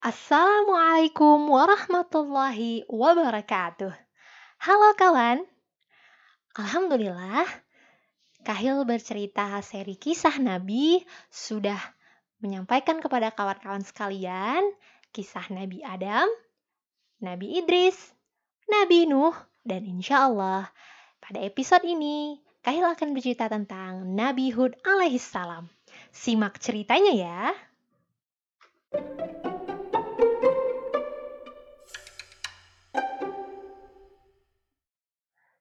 [0.00, 3.92] Assalamualaikum warahmatullahi wabarakatuh.
[4.64, 5.44] Halo kawan.
[6.56, 7.44] Alhamdulillah,
[8.48, 11.76] Kahil bercerita seri kisah Nabi sudah
[12.40, 14.64] menyampaikan kepada kawan-kawan sekalian
[15.12, 16.32] kisah Nabi Adam,
[17.20, 18.16] Nabi Idris,
[18.72, 19.36] Nabi Nuh,
[19.68, 20.72] dan insya Allah
[21.20, 25.68] pada episode ini Kahil akan bercerita tentang Nabi Hud alaihissalam.
[26.14, 27.40] Simak ceritanya ya.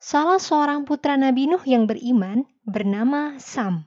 [0.00, 3.84] Salah seorang putra Nabi Nuh yang beriman bernama Sam.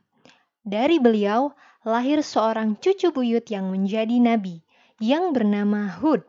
[0.61, 4.61] Dari beliau lahir seorang cucu buyut yang menjadi nabi
[5.01, 6.21] yang bernama Hud.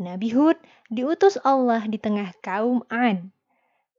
[0.00, 0.56] Nabi Hud
[0.88, 3.28] diutus Allah di tengah kaum Ad.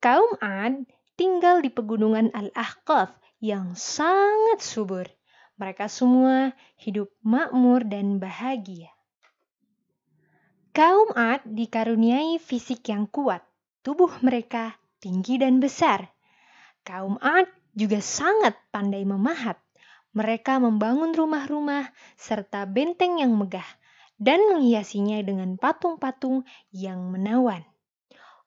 [0.02, 5.19] Kaum Ad tinggal di pegunungan Al-Ahqaf yang sangat subur.
[5.60, 8.88] Mereka semua hidup makmur dan bahagia.
[10.72, 13.44] Kaum Ad dikaruniai fisik yang kuat.
[13.84, 16.08] Tubuh mereka tinggi dan besar.
[16.88, 19.60] Kaum Ad juga sangat pandai memahat.
[20.16, 23.68] Mereka membangun rumah-rumah serta benteng yang megah
[24.16, 27.68] dan menghiasinya dengan patung-patung yang menawan.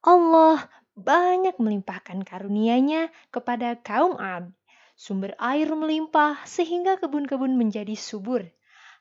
[0.01, 0.65] Allah
[0.97, 4.53] banyak melimpahkan karunia-Nya kepada kaum Ad.
[5.03, 8.47] Sumber air melimpah sehingga kebun-kebun menjadi subur.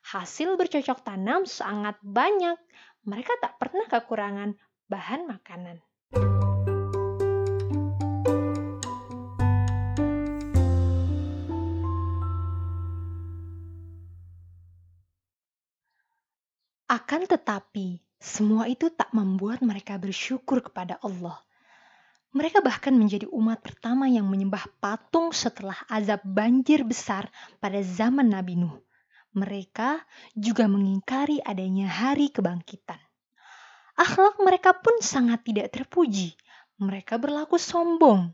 [0.02, 2.58] Hasil bercocok tanam sangat banyak.
[3.06, 4.58] Mereka tak pernah kekurangan
[4.90, 5.78] bahan makanan.
[16.90, 21.38] Akan tetapi, semua itu tak membuat mereka bersyukur kepada Allah.
[22.32, 27.28] Mereka bahkan menjadi umat pertama yang menyembah patung setelah azab banjir besar
[27.60, 28.80] pada zaman Nabi Nuh.
[29.36, 30.00] Mereka
[30.36, 33.00] juga mengingkari adanya hari kebangkitan.
[33.96, 36.32] Akhlak mereka pun sangat tidak terpuji.
[36.80, 38.32] Mereka berlaku sombong.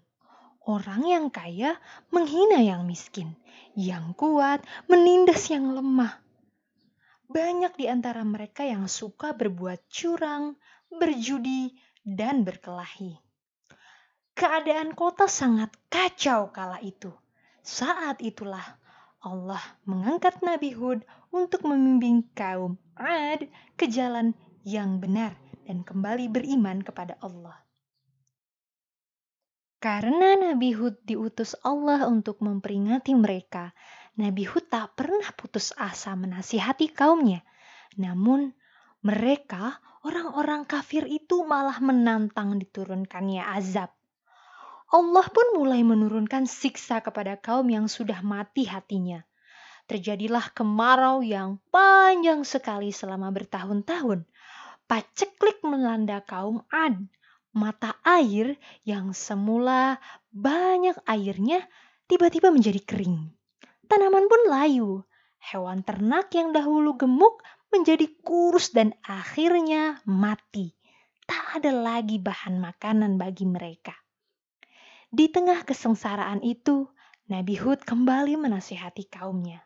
[0.63, 1.75] Orang yang kaya
[2.15, 3.35] menghina yang miskin,
[3.75, 6.23] yang kuat menindas yang lemah
[7.29, 10.57] banyak di antara mereka yang suka berbuat curang,
[10.89, 13.28] berjudi, dan berkelahi.
[14.39, 17.11] Keadaan kota sangat kacau kala itu.
[17.59, 18.63] Saat itulah
[19.19, 21.03] Allah mengangkat Nabi Hud
[21.35, 25.35] untuk membimbing kaum Ad ke jalan yang benar
[25.67, 27.59] dan kembali beriman kepada Allah.
[29.83, 33.75] Karena Nabi Hud diutus Allah untuk memperingati mereka
[34.19, 37.47] Nabi Hud tak pernah putus asa menasihati kaumnya.
[38.03, 38.51] Namun,
[38.99, 43.95] mereka, orang-orang kafir itu malah menantang diturunkannya azab.
[44.89, 49.21] Allah pun mulai menurunkan siksa kepada kaum yang sudah mati hatinya.
[49.85, 54.25] Terjadilah kemarau yang panjang sekali selama bertahun-tahun.
[54.89, 57.05] Paceklik melanda kaum Ad.
[57.53, 60.01] Mata air yang semula
[60.33, 61.65] banyak airnya
[62.09, 63.33] tiba-tiba menjadi kering
[63.89, 65.01] Tanaman pun layu.
[65.41, 67.41] Hewan ternak yang dahulu gemuk
[67.73, 70.77] menjadi kurus dan akhirnya mati.
[71.25, 73.97] Tak ada lagi bahan makanan bagi mereka.
[75.09, 76.85] Di tengah kesengsaraan itu,
[77.33, 79.65] Nabi Hud kembali menasihati kaumnya.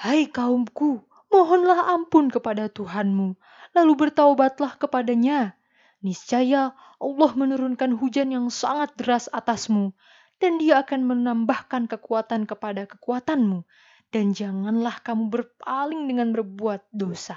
[0.00, 3.36] Hai kaumku, mohonlah ampun kepada Tuhanmu,
[3.76, 5.60] lalu bertaubatlah kepadanya.
[6.00, 9.92] Niscaya Allah menurunkan hujan yang sangat deras atasmu,
[10.40, 13.68] dan dia akan menambahkan kekuatan kepada kekuatanmu,
[14.08, 17.36] dan janganlah kamu berpaling dengan berbuat dosa.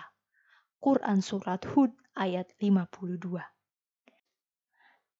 [0.80, 3.44] Quran Surat Hud ayat 52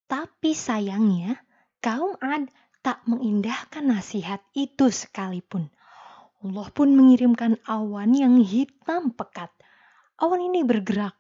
[0.08, 1.44] Tapi sayangnya,
[1.86, 2.50] kaum Ad
[2.82, 5.70] tak mengindahkan nasihat itu sekalipun.
[6.42, 9.54] Allah pun mengirimkan awan yang hitam pekat.
[10.18, 11.14] Awan ini bergerak,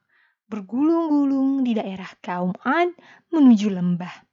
[0.50, 2.98] bergulung-gulung di daerah kaum Ad
[3.30, 4.26] menuju lembah.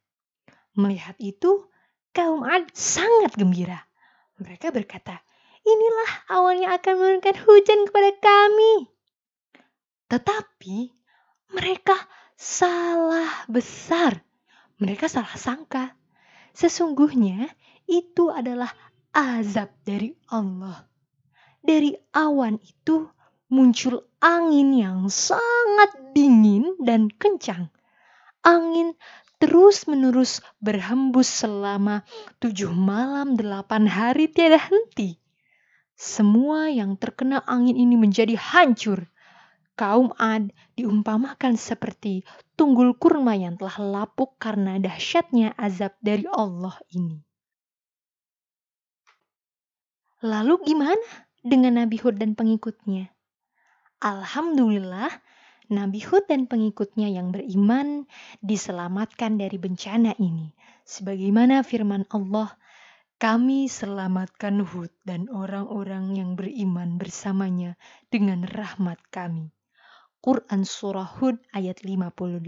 [0.80, 1.68] Melihat itu,
[2.16, 3.84] kaum Ad sangat gembira.
[4.40, 5.20] Mereka berkata,
[5.68, 8.88] inilah awalnya akan menurunkan hujan kepada kami.
[10.08, 10.76] Tetapi
[11.52, 11.96] mereka
[12.40, 14.24] salah besar.
[14.80, 15.92] Mereka salah sangka.
[16.52, 17.48] Sesungguhnya
[17.88, 18.72] itu adalah
[19.12, 20.88] azab dari Allah.
[21.62, 23.08] Dari awan itu
[23.52, 27.68] muncul angin yang sangat dingin dan kencang.
[28.42, 28.96] Angin
[29.42, 32.02] terus-menerus berhembus selama
[32.38, 35.20] tujuh malam delapan hari tiada henti.
[35.98, 39.06] Semua yang terkena angin ini menjadi hancur.
[39.72, 42.22] Kaum Ad diumpamakan seperti
[42.54, 47.18] tunggul kurma yang telah lapuk karena dahsyatnya azab dari Allah ini.
[50.22, 51.30] Lalu gimana?
[51.42, 53.10] dengan Nabi Hud dan pengikutnya.
[53.98, 55.10] Alhamdulillah,
[55.74, 58.06] Nabi Hud dan pengikutnya yang beriman
[58.42, 60.54] diselamatkan dari bencana ini.
[60.86, 62.54] Sebagaimana firman Allah,
[63.18, 67.78] kami selamatkan Hud dan orang-orang yang beriman bersamanya
[68.10, 69.50] dengan rahmat kami.
[70.22, 72.46] Quran Surah Hud ayat 58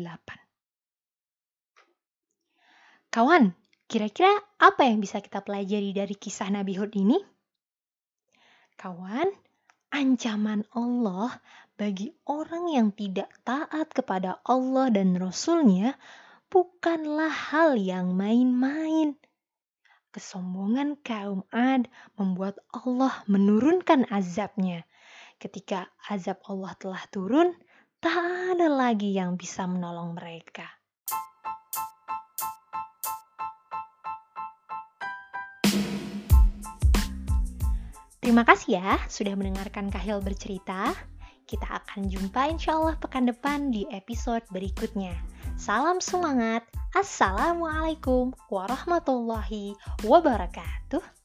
[3.11, 3.51] Kawan,
[3.91, 4.31] kira-kira
[4.63, 7.19] apa yang bisa kita pelajari dari kisah Nabi Hud ini?
[8.79, 9.27] Kawan,
[9.91, 11.35] ancaman Allah
[11.75, 15.99] bagi orang yang tidak taat kepada Allah dan Rasul-Nya
[16.55, 19.19] bukanlah hal yang main-main.
[20.15, 24.87] Kesombongan kaum Ad membuat Allah menurunkan azabnya.
[25.39, 27.53] Ketika azab Allah telah turun,
[27.99, 30.65] tak ada lagi yang bisa menolong mereka.
[38.25, 40.97] Terima kasih ya sudah mendengarkan Kahil bercerita.
[41.45, 45.13] Kita akan jumpa insya Allah pekan depan di episode berikutnya.
[45.61, 46.65] Salam semangat.
[46.97, 49.77] Assalamualaikum warahmatullahi
[50.09, 51.24] wabarakatuh.